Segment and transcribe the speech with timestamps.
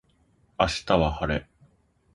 [0.59, 1.47] 明日は晴れ